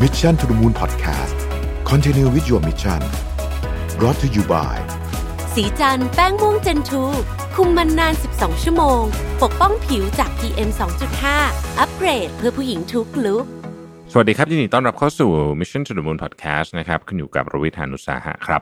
[0.00, 1.36] Mission to the Moon Podcast
[1.84, 3.00] Continue with your mission
[3.98, 4.76] brought to you by
[5.54, 7.02] สีจันแป้งม่วงเจนทู
[7.54, 9.02] คุมมันนาน 12 ชั่วโมง
[9.42, 10.70] ปกป้องผิวจาก PM
[11.24, 13.44] 2.5 อัปเกรดเพื่อผู้หญิงทุกลุก
[14.12, 18.60] สวัสดีครับยินดีต้อนรับเข้าสู่ Mission to the Moon Podcast นะครับคุณอยู่กับรวิทานุสาหะครับ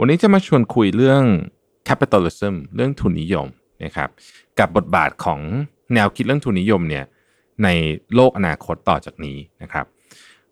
[0.00, 1.22] วันนี้จะมาชวนคุยเรื่อง
[1.88, 3.46] capitalism เรื่องทุนนิยม
[3.84, 4.08] นะครับ
[4.58, 5.40] กับบทบาทของ
[5.94, 7.04] แนวคิดเรื่องทุนนิยมเนี่ย
[7.64, 7.68] ใน
[8.14, 9.86] โลกอนาคตต่อจากนี้นะครับ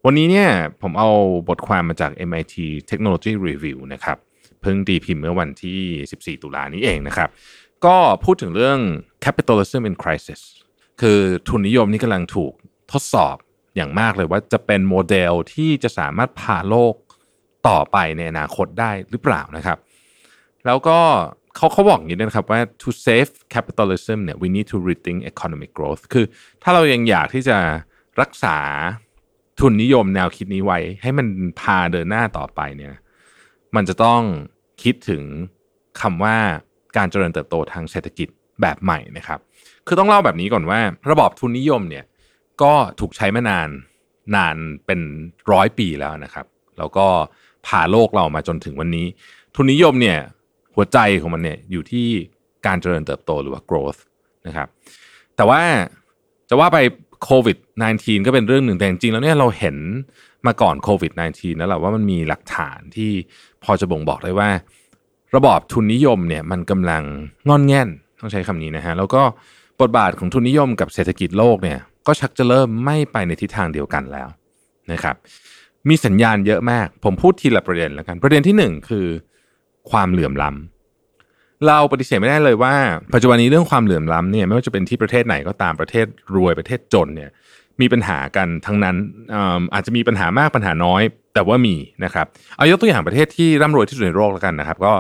[0.05, 0.49] วันนี้เนี่ย
[0.83, 1.11] ผมเอา
[1.49, 2.55] บทความมาจาก MIT
[2.91, 4.19] Technology Review นะครับ
[4.61, 5.81] เพิ่งตีพิมพ์เมื่อวันที่
[6.37, 7.29] 14 ตุลานี้เองนะครับ
[7.85, 8.79] ก็พูดถึงเรื่อง
[9.25, 10.41] capitalism in crisis
[11.01, 12.53] คือทุนนิยมนี่กำลังถูก
[12.93, 13.37] ทดสอบ
[13.77, 16.95] อย่างมากเลยว่าจะเป็นโมเดลที่จะสามารถพาโลก
[17.69, 19.79] ต่อไปในอนาคตได้หรือเปล่านะครับ
[20.67, 20.99] แล้วก็
[21.57, 26.25] เขาเขาบอกอย่างนี้นะครับว่า to save capitalism เนี่ย we need to rethink economic growth คือ
[26.63, 27.57] ถ้าเรายังอยากที่จะ
[28.21, 28.59] รักษา
[29.61, 31.27] ทุนนิยมแนวคิดนี้ไว้ ให้มัน
[31.61, 32.95] พาเดินหน้าต่อไปเนี่ย
[33.77, 34.23] มันจะต้อง
[34.83, 35.23] คิดถึง
[36.01, 36.37] คำว่า
[36.97, 38.29] การเจริญเติบโตทางเศรษฐกิจ
[38.61, 39.39] แบบใหม่นะครับ
[39.87, 42.05] คือต้องเล่าแบบนี้ก่อนว่า ระบอบทุนนิยมเนี่ย
[42.63, 43.69] ก็ถูกใช้มานาน
[44.37, 45.01] นานเป็น
[45.53, 46.47] ร้อยปีแล้วนะครับ
[46.79, 47.07] แล้วก็
[47.67, 49.07] พาโลกเรามาจนถึงวันนี้
[49.55, 50.19] ทุนนิยมเนี่ย
[50.75, 52.07] หัวใจของมันเนี่ยอยู่ที่
[52.67, 54.01] การเจริญเติบโตหรือว่า growth
[54.47, 54.69] นะครับ
[55.37, 55.63] แต่ว่า
[56.49, 56.79] จะว่าไป
[57.25, 57.57] โควิด
[57.93, 59.77] -19 ก็เป็นเรื่องหนึ่งแต่จริงๆแล้วเนี่ยเราเห็น
[60.47, 63.11] มาก่อนโควิด -19 แล้วแหละว่ามันมีหลักฐานที่
[63.65, 64.49] พอจะบ่งบอกได้ว่า
[65.37, 67.03] ระบอบทุนนิยมเนี่ยมันกำลัง
[67.49, 67.89] งอนแง่น
[68.21, 69.23] ต้องใช้คำนี้นะฮะแล้วก็
[69.81, 74.29] บทบาทของทุนนิยมกับเศรษฐกิจโลกเนี่ยก็ชักจะเริ่มไม่ไปในทิศทางเดียวกันแล้ว
[74.93, 75.17] นะครับ
[75.89, 79.07] มีสัญญาณเยอะมาก ผมพูดทีละประเด็นแล้วกัน ประเด็นที่หนึ่งคือ
[79.91, 80.78] ความเหลื่อมล้ำ
[81.67, 82.75] เราปฏิเสธไม่ได้เลยว่า
[83.15, 87.31] ปัจจุบันนี้เรื่องความเหลื่อมล้ำเนี่ยไม่ว่าจะเป็นที่ประเทศไหนก็ตามประเทศรวยประเทศจนเนี่ย
[87.81, 88.97] มีปัญหากันทั้งนั้น
[89.75, 91.03] อาจจะมีปัญหามากปัญหาน้อย
[91.35, 94.93] แต่ว่ามีนะครับเอายกตัวอย่างประเทศที่ร่ำรวยที่สุดในโลกแล้วกันนะครับ ก็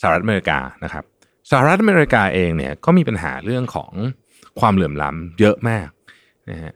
[0.00, 1.04] สหรัฐอเมริกานะครับ
[1.50, 3.92] สหรัฐอเมริกาเองเนี่ยก็มีปัญหาเรื่องของ
[4.60, 5.88] ความเหลื่อมล้ำเยอะมาก
[6.50, 6.72] นะฮะ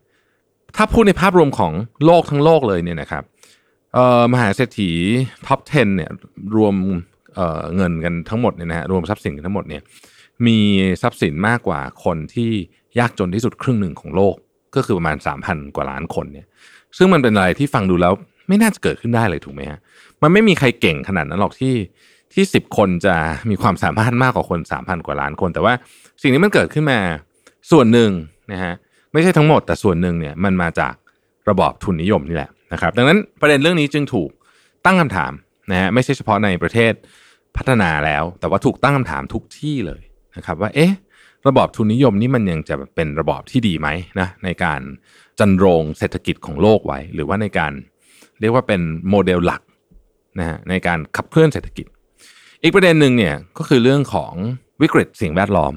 [0.76, 1.72] ถ้าพูดในภาพรวมของ
[2.04, 3.24] โลกทั้งโลกเลยเนี่ยนะครับ
[4.32, 4.90] มหาเศรษฐี
[5.46, 6.10] ท็อป 10เนี่ย
[6.56, 6.74] รวม
[7.36, 9.82] เเงินกันทั้งหมดเนี่ยนะฮะรวมทรัพย์สินกันทั้งหมดเนี่ย
[10.46, 10.58] มี
[11.02, 12.50] ทรัพย์สินมากกว่าคนที่
[12.98, 14.34] ยากจนที่สุดครึ่งหนึ่งของโลก
[14.74, 16.46] ก็คือประมาณ 3,000 กว่าล้านคนเนี่ย
[16.96, 18.12] ซึ่งมันเป็นอะไรที่ฟังดูแล้ว
[18.48, 19.78] ไม่น่าจะเกิดขึ้นได้เลยถูกไหมฮะ
[20.22, 21.74] มันไม่มีใครเก่งขนาดนั้นหรอกที่
[22.34, 23.14] ที่สิบคนจะ
[23.50, 25.74] มีความสามารถมากกว่าคน3,000กว่าล้านคน แต่ว่า
[26.22, 26.98] สิ่งนี้มันเกิดขึ้นมา
[27.70, 28.10] ส่วนหนึ่ง
[28.52, 28.74] นะฮะ
[29.12, 30.94] ไม่ใช่ทั้งหมดแต่ส่วนหนึ่งเนี่ยมันมาจาก
[31.48, 34.30] ระบอบทุนนิยมนี่แหละนะครับ ดังนั้นประเด็นเรื่องนี้จึงถูก
[34.84, 35.32] ตั้งคำถาม
[35.70, 36.92] นะฮะไม่ใช่เฉพาะในประเทศ
[37.56, 40.02] พัฒนาแล้ว แต่ว่าถูกตั้งคำถามทุกที่เลย
[40.36, 40.92] นะครับ ว่าเอ๊ะ
[41.46, 43.88] ระบอบทุนนิยมนี่มันยังจะเป็นระบอบที่ดีไหม
[44.20, 44.80] นะในการ
[45.38, 47.72] จันโรงเศรษฐกิจของโลกไว้ หรือว่าในการ
[48.40, 49.62] เรียกว่าเป็นโมเดลหลัก
[50.38, 51.86] นะฮะในการขับเคลื่อนเศรษฐกิจ
[52.62, 54.32] อีกประเด็นหนึ่งเนี่ยก็คือเรื่องของ
[54.82, 55.74] วิกฤตสิ่งแวดล้อม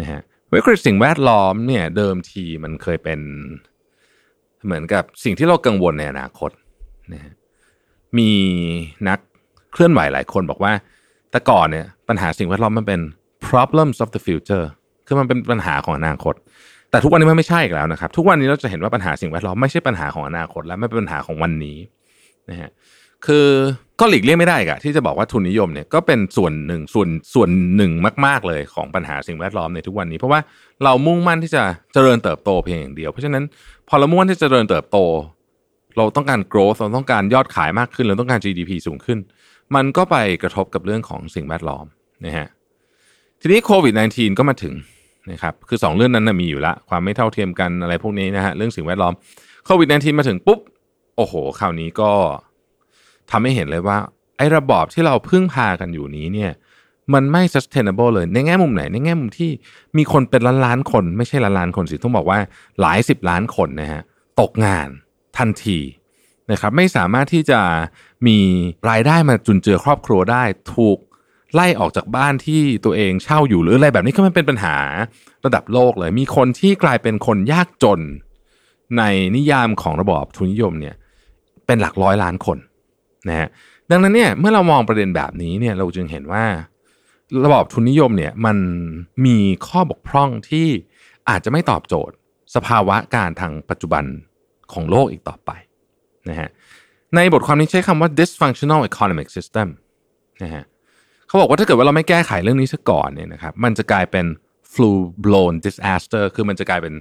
[0.00, 0.20] นะฮะ
[0.54, 3.20] วิกฤตสิ่งแวดล้อมเนี่ยเดิมทีมันเคยเป็น
[4.64, 6.50] เหมือนกับสิ่งที่เรากังวลในอนาคต
[7.12, 7.32] นะฮะ
[8.18, 8.30] มี
[9.08, 9.18] นัก
[9.72, 10.72] เคลื่อนไหวหลายคนบอกว่า
[11.30, 13.00] แต่ก่อนเนี่ยปัญหาสิ่งแวดล้อมมันเป็น
[13.48, 14.66] problems of the future
[15.06, 16.34] คือมันเป็นปัญหาของอนาคต
[16.90, 21.78] แต่ทุกวันนี้มันไม่ใช่อีกแล้วนะครับ ทุกวันนี้เราจะเห็นว่าปัญหาสิ่งแวดล้อมไม่ใช่ปัญหาของอนาคต และไม่เป็นปัญหาของวันนี้
[22.50, 22.70] นะฮะ
[23.26, 23.46] คือ
[24.00, 27.92] ก็หลีกเลี่ยงไม่ได้กะที่จะบอกว่าทุนนิยมเนี่ยก็เป็นส่วนหนึ่งส่วนส่วนหนึ่ง
[28.26, 30.40] มาก ๆเลยของปัญหาสิ่งแวดล้อมในทุกวันนี้ เพราะว่า
[30.84, 31.62] เรามุ่งมั่นที่จะ
[31.92, 33.44] เจริญเติบโตเพียงอย่างเดียว เพราะฉะนั้น
[33.88, 34.98] พอเรามุ่งมั่นที่จะเจริญเติบโต
[35.96, 39.18] เราต้องการ growth เราต้องการยอดขายมากขึ้นเราต้องการ GDP สูงขึ้น
[39.74, 41.86] มันก็ไปกระทบกับเรื่องของสิ่งแวดล้อม
[42.24, 42.48] นะฮะ
[43.40, 44.74] ทีนี้โควิด -19 ก็มาถึง
[45.30, 49.12] นะครับคือ 2 เรื่องนั้นนะมีอยู่ละความไม่เท่าเทียมกันอะไรพวกนี้นะฮะเรื่องสิ่งแวดล้อม
[49.64, 50.60] โควิด -19 มาถึงปุ๊บ
[51.16, 52.10] โอ้โห คราวนี้ก็
[53.30, 53.98] ทำให้เห็นเลยว่า
[54.36, 56.52] ไอ้ระบอบที่เราพึ่งพากันอยู่นี้เนี่ย
[57.14, 59.50] มันไม่ sustainable เลย ในแง่มุมไหน ในแง่มุมที่
[59.96, 62.38] มีคนเป็นล้านล้านคน ไม่ใช่ล้านล้านคนสิ ต้องบอกว่า
[62.80, 64.02] หลายสิบล้านคนนะฮะ
[64.40, 64.88] ตกงาน
[65.38, 65.78] ทันที
[66.50, 67.60] นะครับไม่สามารถที่จะ
[68.26, 68.38] มี
[68.90, 70.44] รายได้มาจุนเจือครอบครัวได้
[70.74, 70.98] ถูก
[71.54, 74.76] ไล่ออกจากบ้านที่ตัวเองเช่าอยู่หรืออะไรแบบนี้ก็มันเป็นปัญหา
[75.44, 78.00] ระดับโลกเลย มีคนที่กลายเป็นคนยากจน
[78.98, 79.02] ใน
[79.36, 80.94] นิยามของระบอบทุนนิยมเนี่ย
[81.66, 82.58] เป็นหลักร้อยล้านคน
[83.28, 83.48] นะฮะ
[83.90, 86.44] ดังนั้นเนี่ยเมื่อเรามองประเด็นแบบนี้เนี่ยเราจึงเห็นว่า
[87.44, 88.56] ระบอบทุนนิยมเนี่ยมัน
[89.26, 90.66] มีข้อบกพร่องที่
[91.28, 92.14] อาจจะไม่ตอบโจทย์
[92.54, 94.04] สภาวะการทางปัจจุบัน
[94.72, 95.50] ของโลกอีกต่อไป
[96.30, 96.48] นะฮะ
[97.14, 99.68] ในบทความนี้ใช้คำว่า dysfunctional economic system
[100.42, 100.64] นะฮะ
[101.26, 104.26] เขาบอกว่าถ้าเกิดว่าเราไม่แก้ไขเรื่องนี้ซะก่อนเนี่ยนะครับมันจะกลายเป็น
[104.72, 106.94] full blown disaster คือมันจะกลายเป็น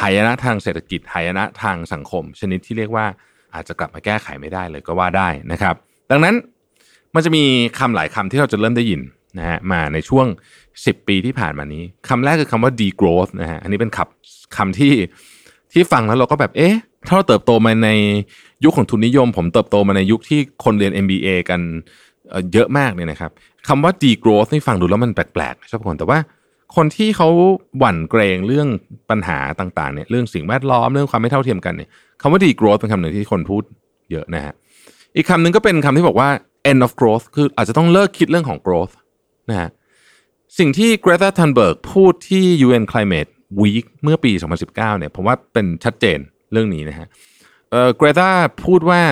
[0.00, 3.06] หายนะทางเศรษฐกิจหายนะทางสังคม ชนิดที่เรียกว่า
[3.54, 5.74] อาจจะกลับมาแก้ไขไม่ได้เลยก็ว่าได้นะครับ
[6.10, 6.34] ดังนั้น
[7.14, 7.44] มันจะมี
[7.78, 9.00] คำหลายคำที่เราจะเริ่มได้ยิน
[9.38, 10.26] นะฮะมาในช่วง
[10.66, 14.94] 10 ปีที่ผ่านมานี้คำแรกคือคำว่า degrowth นะฮะอันนี้เป็นคำคำที่
[15.72, 16.74] ที่ฟังแล้วเราก็แบบเอ๊ะ
[17.06, 17.90] ถ้าเราเติบโตมาใน
[18.64, 21.60] ยุคของทุนนิยม ผมเติบโตมาในยุคที่คนเรียน MBA กัน
[22.52, 23.30] เยอะมากเนี่ยนะครับ
[23.68, 26.18] คำว่า degrowth นี่ฟังดูแล้วมันแปลกๆชอบคนแต่ว่า
[26.76, 27.28] คนที่เขา
[27.78, 28.68] หวั่นเกรงเรื่อง
[29.10, 31.88] ปัญหาต่างๆเนี่ยเรื่องสิ่งแวดล้อมเรื่องความไม่เท่าเทียมกันเนี่ย
[32.20, 33.62] คำว่า degrowth เป็นคำหนึ่งที่คนพูด
[34.10, 34.54] เยอะนะฮะ
[35.16, 36.28] อีกคำหนึ่งก็เป็นคำที่บอกว่า
[36.70, 38.94] end of growth คืออาจจะต้องเลิกคิดเรื่องของ growth
[39.50, 39.70] นะฮะ
[40.58, 43.30] สิ่งที่ Greta Thunberg พูดที่ UN Climate
[43.62, 46.18] Week เมื่อปี 2019เนี่ยผมว่าเป็นชัดเจน
[46.52, 47.06] เรื่องนี้นะฮะ
[47.74, 48.30] เออ Greta
[48.64, 49.02] พูดว่า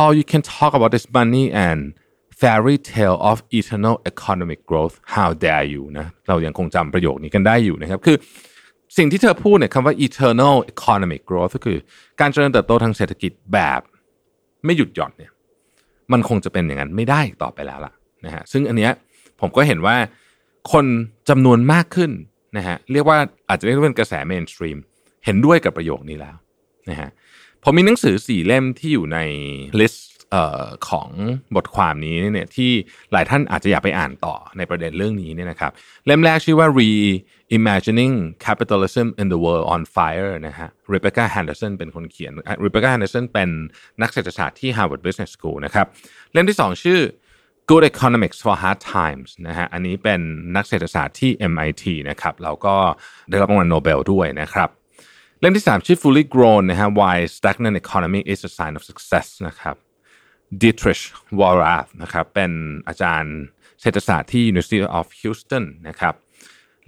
[0.00, 1.80] all you can talk about is money and
[2.40, 8.16] fairy tale of eternal economic growth how dare you นะเรายังคงจำประโยคนี้กันได้อยู่นะครับ คือ
[8.96, 11.78] สิ่งที่เธอพูดเนี่ยคำว่า eternal economic growth ก็คือ
[12.20, 13.80] การเจริญเติบโตทางเศรษฐกิจแบบ
[14.64, 15.32] ไม่หยุดหย่อนเนี่ย
[16.12, 17.92] มันคงจะเป็นอย่างนั้นไม่ได้ต่อไปแล้วล่ะ
[18.24, 18.92] นะฮะซึ่งอันเนี้ย
[19.40, 19.96] ผมก็เห็นว่า
[20.72, 20.84] คน
[21.28, 22.10] จำนวนมากขึ้น
[22.56, 23.18] นะฮะเรียกว่า
[23.48, 24.78] อาจจะเรียกว่าเป็นกระแส mainstream
[25.24, 26.36] เห็นด้วยกับประโยคนี้แล้ว
[26.90, 27.10] นะฮะ
[27.68, 29.18] ผมมีหนังสือสี่เล่มที่อยู่ใน
[29.80, 30.06] list
[30.88, 31.08] ของ
[31.56, 32.70] บทความนี้เนี่ยที่
[33.12, 35.72] หลายท่านอาจจะอยากไปอ่านต่อในประเด็นเรื่องนี้เนี่ยนะครับ
[36.06, 38.14] เล่มแรกชื่อว่า Reimagining
[38.46, 42.32] Capitalism in the World on Fire นะฮะ Rebecca Henderson เป็นคนเขียน
[42.64, 43.50] Rebecca Henderson เป็น
[44.02, 45.86] นักเศรษฐศาสตร์ที่ Harvard Business School นะครับ
[46.32, 47.00] เล่มที่สองชื่อ
[47.70, 50.20] Good Economics for Hard Times นะฮะ อันนี้เป็น
[50.56, 52.74] นักเศรษฐศาสตร์ที่ MIT นะครับ แล้วก็
[53.30, 54.70] ได้รับรางวัลโนเบลด้วยนะครับ
[55.40, 59.76] เล่มที่ 3 ชื่อ Fully Grown นะฮะ Why Stagnant Economy is a Sign of Success นะครับ
[60.60, 61.02] Dietrich
[61.40, 62.52] w a r a t นะครับเป็น
[62.88, 63.36] อาจารย์
[63.80, 66.14] เศรษฐศาสตร์ที่ University of Houston นะครับ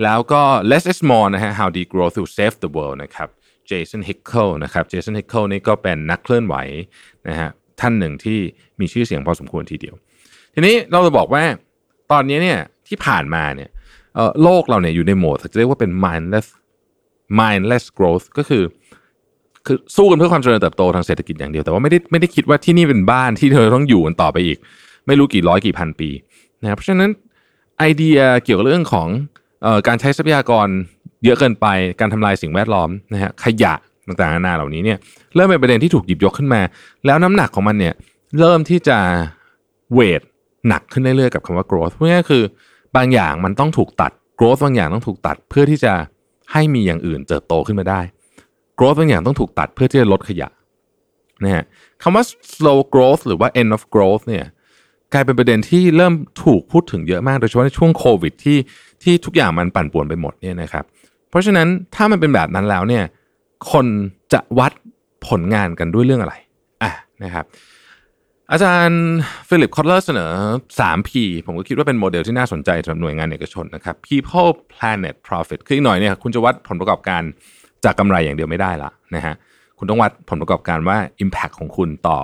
[0.02, 3.28] แล้วก็ Less is More นะฮะ How Degrowth Will Save the World นะครับ
[3.70, 6.54] Jason Hickel นะครับ Jason Hickel นี่ก็เป็นนักเคลื่อนไหว
[7.28, 7.48] นะฮะ
[7.80, 8.38] ท่านหนึ่งที่
[8.80, 9.94] มีชื่อเสียงพอสมควรทีเดียว
[10.54, 11.44] ทีนี้เราจะบอกว่า
[12.12, 12.58] ตอนนี้เนี่ย
[12.88, 13.70] ที่ผ่านมาเนี่ย
[14.42, 16.48] โลกเราเนี่ยอยู่ในโหมดจะเรียกว่าเป็น mindless
[17.40, 18.62] mindless growth ก็คือ
[19.66, 24.58] คือสู้กันเพื่อความเจริญเติบโตทางเศรษฐกิจอย่างเดียวแต่ว่าไม่ได้ไม่ได้คิดว่าที่นี่เป็นบ้านที่เธอต้องอยู่กันต่อไปอีก
[25.06, 26.08] ไม่รู้กี่ร้อยกี่พันปี
[26.62, 27.10] นะครับเพราะฉะนั้น
[27.78, 29.08] ไอเดียเกี่ยวกับเรื่องของ
[29.66, 30.68] ออการใช้ทรัพยากร
[31.24, 31.66] เยอะเกินไป
[32.00, 33.74] การทำลายสิ่งแวดล้อมนะฮะขยะ
[34.06, 34.98] ต่างๆนานาเหล่านี้เนี่ย
[35.34, 36.60] เริ่มเป็นประเด็นที่ถูกหยิบยกขึ้นมา
[37.06, 37.94] แล้วน้ำหนักของมันเนี่ย
[38.38, 38.98] เริ่มที่จะ
[39.94, 40.22] เวท
[40.68, 42.42] หนักขึ้นเรื่อยๆกับคำว่า growth เพราะงั้นคือ
[42.96, 45.92] บางอย่างมันต้องถูกตัด growth บางอย่างต้องถูกตัดเพื่อที่จะ
[46.52, 48.00] ให้มีอย่างอื่นเติบโตขึ้นมาได้
[48.78, 50.48] growth บางอย่างต้องถูกตัดเพื่อที่จะลดขยะ
[51.44, 51.64] นะฮะ
[52.02, 52.24] คำว่า
[52.54, 54.44] slow growth หรือว่า end of growth เนี่ย
[55.12, 56.14] กลายเป็นประเด็นที่เริ่ม
[56.44, 58.58] ถูกพูดถึงเยอะมาก โดยเฉพาะในช่วงโควิดที่
[59.02, 60.84] ที่ทุกอย่างมันปั่นป่วนไปหมดเนี่ยนะครับ
[61.30, 63.04] เพราะฉะนั้นถ้ามันเป็นแบบนั้นแล้วเนี่ย
[63.72, 63.86] คน
[64.32, 64.72] จะวัด
[65.28, 66.34] ผลงานกันด้วยเรื่องอะไร
[66.82, 66.92] อะ
[67.24, 67.44] นะครับ
[68.52, 69.02] อาจารย์
[69.48, 70.32] Philip Kotler เสนอ
[70.78, 71.10] 3P
[71.46, 77.22] ผมก็คิดว่าเป็นโมเดลที่น่าสนใจสำหรับหน่วยงานเอกชนนะครับ People Planet Profit คืออีกหน่อยเนี่ยคุณจะวัดผลประกอบการ
[77.84, 79.34] จากกำไรอย่างเดียวไม่ได้ละนะฮะ
[79.78, 82.18] คุณต้องวัดผลประกอบการว่า Impact ของคุณต่อ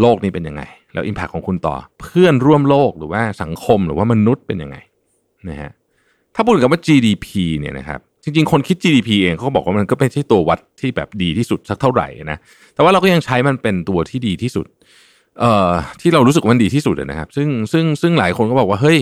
[0.00, 0.62] โลกนี้เป็นยังไง
[0.92, 4.76] แล้ว Impact ของคุณต่อเพื่อนร่วมโลกหรือว่าสังคมหรือว่ามนุษย์เป็นยังไง
[5.48, 5.70] นะฮะ
[6.34, 7.26] ถ้าพูดถึงคำว่า GDP
[7.58, 12.38] เนี่ยนะครับจริงๆ คนคิด GDP เองเขาบอกว่ามันก็ไม่ใช่ตัววัดที่แบบดีที่สุดสักเท่าไหร่นะ
[12.74, 14.66] แต่ว่าเราก็ยังใช้มันเป็นตัวที่ดีที่สุด
[15.40, 19.00] เอ่อที่เรารู้สึกว่ามันดีที่สุดนะครับ ซึ่งซึ่งซึ่งหลายคนก็บอกว่าเฮ้ย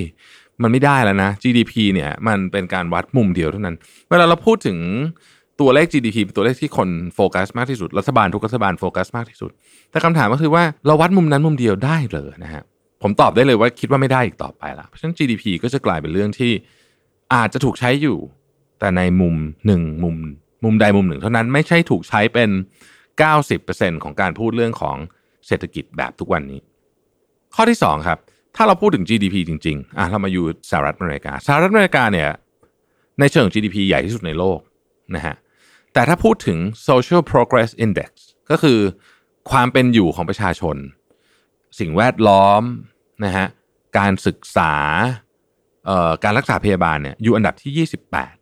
[0.63, 3.77] มันไม่ได้แล้วนะ GDP เนี่ยมันเป็นการวัดมุมเดียวเท่านั้น
[4.11, 4.79] เวลาเราพูดถึง
[5.61, 9.51] ตัวเลข GDP เป็นตัวเลขที่คนโฟกัสมากที่สุด รัฐบาลทุกรัฐบาลโฟกัสมากที่สุด
[9.91, 12.63] แต่คำถามก็คือว่าเราวัดมุมนั้นมุมเดียวได้เลยนะฮะ
[13.03, 16.53] ผมตอบได้เลยว่าคิดว่าไม่ได้อีกต่อไปละเพราะฉะนั้น GDP ก็จะกลายเป็นเรื่องที่
[17.35, 18.19] อาจจะถูกใช้อยู่
[18.79, 19.35] แต่ในมุม
[19.67, 20.17] หนึ่งมุม
[20.65, 22.51] มุมใดมุมหนึ่ง เท่านั้นไม่ใช่ถูกใช้เป็น
[23.27, 24.97] 90%ของการพูดเรื่องของ
[25.47, 26.61] เศรษฐกิจแบบทุกวันนี้
[27.55, 28.19] ข้อที่2ครับ
[28.57, 32.29] ถ้าเราพูดถึง GDP จริงๆอะเรามาอยู่สหรัฐอเมริกาสหรัฐอเมริกาเนี่ย
[33.19, 34.59] ในเชิง GDP ใหญ่ที่สุดในโลก
[35.15, 35.35] นะฮะ
[35.93, 36.59] แต่ถ้าพูดถึง
[36.89, 38.11] social progress index
[38.51, 38.79] ก็คือ
[39.51, 40.77] ความเป็นอยู่ของประชาชน
[41.79, 42.63] สิ่งแวดล้อม
[43.25, 43.47] นะฮะ
[43.99, 44.75] การศึกษา
[46.25, 47.89] การรักษาพยาบาลเนี่ยอยู่อันดับที่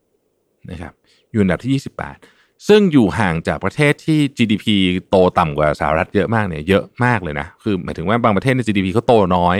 [0.06, 0.92] 28นะครับ
[1.30, 1.82] อยู่อันดับที่
[2.14, 4.66] 28 ซึ่งอยู่ห่างจากประเทศที่ GDP
[5.10, 9.56] โตต่ำกว่าสหรัฐเยอะมากเนี่ยเยอะมากเลยนะ คือหมายถึงว่าบางประเทศใน GDP เขาโตน้อย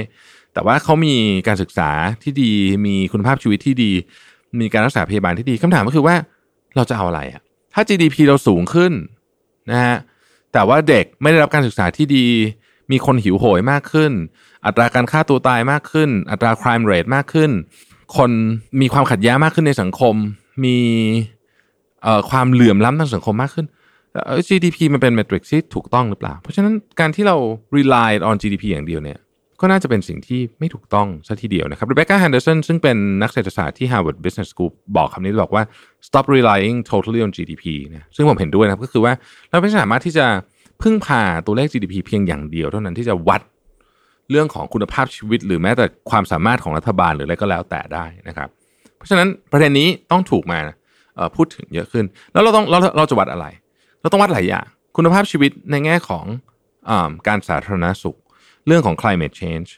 [0.55, 1.15] แต่ว่าเขามี
[1.47, 1.91] การศึกษา
[2.23, 2.53] ที่ดี
[2.87, 3.93] มีคุณภาพชีวิตที่ดี
[4.61, 6.17] มีการรักษาพยาบาลที่ดีคำถามก็คือว่า
[6.77, 7.43] เราจะเอาอะไรอะ
[7.75, 8.93] ถ้า GDP เราสูงขึ้น
[9.71, 9.97] นะฮะ
[10.53, 12.27] แต่ว่าเด็กไม่ได้รับการศึกษาที่ดี
[12.91, 14.13] มีคนหิวโหยมากขึ้น
[14.67, 17.51] อัตราการฆ่าตัวตายมากขึ้น อัตรา crime rate มากขึ้น
[18.17, 18.31] คน
[18.81, 20.15] มีความขัดแย้งมากขึ้นในสังคม
[20.65, 20.79] มี
[22.31, 23.67] ความเหลื่อมล้ำทางสังคมมากขึ้น
[24.49, 27.37] GDP มันเป็นเมทริกที่ถูกต้องหรือเปล่า เพราะฉะนั้นการที่เรา
[27.77, 29.19] rely on GDP อย่างเดียวเนี่ย
[29.61, 35.63] ก็น่าจะเป็นสิ่งที่ไม่ถูกต้องซะทีเดียวนะครับ Rebecca Henderson ซึ่งเป็นนักเศรษฐศาสตร์ที่ Harvard Business School บอกคำนี้บอกว่า
[36.07, 37.65] stop relying totally on GDP
[37.95, 39.13] นะซึ่งผมเห็นด้วยนะครับ ก็คือว่า
[39.51, 40.27] เราไม่สามารถที่จะ
[40.83, 43.43] พึ่งพาตัวเลข GDP เพียงอย่างเดียว เท่านั้นที่จะวัด
[44.31, 48.49] เรื่องของคุณภาพชีวิต หรือแม้แต่ความสามารถของรัฐบาลหรืออะไรก็แล้วแต่ได้นะครับ
[48.97, 50.73] เพราะฉะนั้นประเด็นนี้ต้องถูกมาเอ่อ
[51.37, 53.47] พูดถึงเยอะขึ้น แล้วเราต้องเราเราจะวัดอะไร
[54.01, 56.25] เราต้องวัดหลายอย่างคุณภาพชีวิตในแง่ของ
[56.91, 56.93] อ
[57.29, 58.19] การสาธารณสุข
[58.67, 59.69] เรื่องของ climate change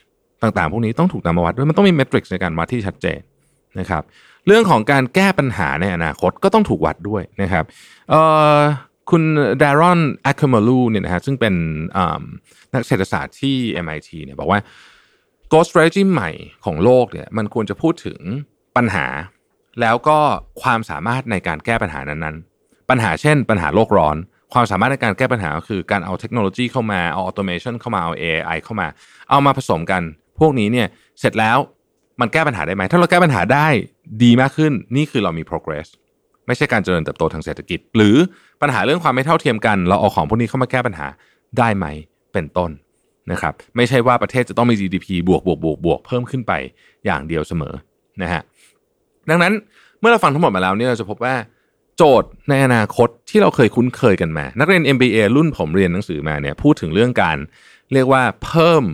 [0.42, 3.20] ต่างๆ พวกนี้ต้องถูกนำมาวัดด้วยมันต้องมีเมทริกซ์ในการวัดที่ชัดเจน
[3.80, 4.02] นะครับ
[4.46, 7.64] เรื่องของการแก้ปัญหาในอนาคตก็ต้องถูกวัดด้วยนะครับ
[9.10, 9.22] คุณ
[9.62, 11.54] ดารอนแอคเคมาลูเนี่ยนะฮะซึ่งเป็น
[12.74, 14.60] นักเศรษฐศาสตร์ที่ MIT เนี่ยบอกว่า
[15.50, 16.30] Growth Strategy ใหม่
[16.64, 18.18] ของโลกเนี่ยมันควรจะพูดถึง
[18.76, 19.06] ปัญหา
[19.80, 20.18] แล้วก็
[20.62, 24.16] ความสามารถในการแก้ปัญหานั้นๆ ปัญหาเช่น ปัญหาโลกร้อน
[24.52, 28.88] ความสามารถในการแก้ปัญหาก็คือการเอาเทคโนโลยีเข้ามา เอาออโตเมชันเข้ามา เอา AI เข้ามา
[29.30, 30.02] เอามาผสมกัน
[30.38, 30.88] พวกนี้เนี่ย
[31.20, 31.58] เสร็จแล้ว
[32.20, 33.66] มันแก้ปัญหาได้ไหม ถ้าเราแก้ปัญหาได้
[34.22, 35.86] ดีมากขึ้น นี่คือเรามี progress
[36.46, 38.16] ไม่ใช่การเจริญเติบโตทางเศรษฐกิจ หรือ
[38.62, 41.06] ปัญหาเรื่องความไม่เท่าเทียมกัน เราเอาของพวกนี้เข้ามาแก้ปัญหา
[41.58, 41.86] ได้ไหม
[42.32, 42.70] เป็นต้น
[43.30, 46.52] นะครับ ไม่ใช่ว่าประเทศจะต้องมี GDP บวกบวกบวกบวกเพิ่มขึ้นไป
[47.06, 47.74] อย่างเดียวเสมอ
[48.22, 48.42] นะฮะ
[49.30, 49.52] ดังนั้น
[50.00, 51.34] เมื่อเราฟังทั้งหมดมาแล้วเนี่ยเราจะพบว่า
[51.96, 57.36] โจทย์ในอนาคตที่เราเคยคุ้นเคยกันมา นักเรียน MBA รุ่นผมเรียนหนังสือมาเนี่ยพูดถึงเรื่องการ
[57.92, 58.84] เรียกว่าเพิ่ม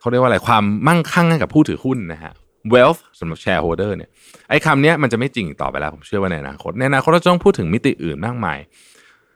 [0.00, 2.32] เขาเรียกว่าอะไรความมั่งคั่งให้กับผู้ถือหุ้นนะฮะ
[2.72, 4.10] wealth สำหรับ shareholder เนี่ย
[4.50, 8.58] ไอ้คำนี้มันจะไม่จริงต่อไปแล้ว ผมเชื่อว่าในอนาคต ในอนาคตเราจะต้องพูดถึงมิติอื่นมากมาย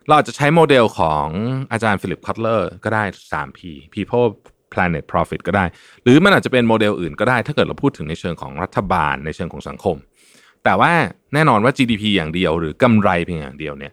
[0.06, 1.26] เราอาจจะใช้โมเดลของ
[1.72, 3.60] อาจารย์ Philip Kotler ก็ได้ 3P
[3.94, 4.26] people
[4.74, 5.64] planet profit ก็ได้
[6.02, 9.96] หรือมันอาจจะเป็นโมเดลอื่นก็ได้ ถ้าเกิดเราพูดถึงในเชิงของรัฐบาลในเชิงของสังคม
[10.64, 10.92] แต่ว่า
[11.34, 13.92] แน่นอนว่า GDP อย่างเดียว หรือกำไรเพียงอย่างเดียวเนี่ย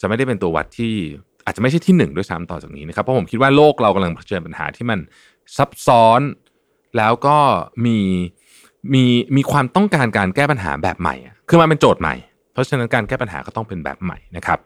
[0.00, 0.94] จะไม่ได้เป็นตัววัดที่
[1.44, 4.98] อาจจะไม่ใช่ที่หนึ่งด้วยซ้ำต่อจากนี้นะครับเพราะผมคิดว่าโลกเรากำลังเผชิญปัญหาที่มัน
[5.56, 6.20] ซับซ้อน
[6.96, 7.38] แล้วก็
[7.86, 7.98] มี
[8.94, 9.04] มี
[9.36, 11.14] มีความต้องการการแก้ปัญหาแบบใหม่
[11.48, 12.14] คือมันเป็นโจทย์ใหม่
[12.52, 14.58] เพราะฉะนั้นการแก้ปัญหาก็ต้องเป็นแบบใหม่นะครับ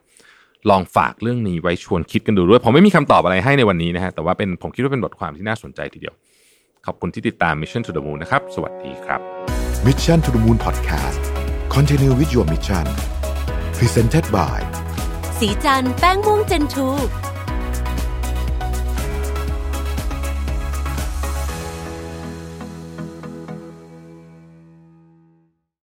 [0.71, 6.15] ลองฝากเรื่องนี้ไว้ชวนคิดกันดูด้วยผมไม่มีคำตอบอะไรให้ในวันนี้นะฮะแต่ว่าเป็นผมคิดว่าเป็นบทความที่น่าสนใจทีเดียว
[6.87, 9.21] ขอบคุณที่ติดตาม Mission to the Moon นะครับ สวัสดีครับ
[9.87, 11.23] Mission to the Moon Podcast
[11.75, 12.87] Continue with your mission
[13.79, 14.59] Presented by
[15.39, 16.89] สีจันแป้งม่วงเจนทู